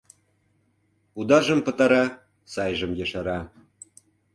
[1.19, 2.05] Удажым пытара,
[2.53, 3.39] сайжым ешара.